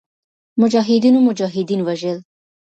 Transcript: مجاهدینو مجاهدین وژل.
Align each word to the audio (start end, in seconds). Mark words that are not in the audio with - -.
مجاهدینو 0.61 1.19
مجاهدین 1.27 1.81
وژل. 1.85 2.17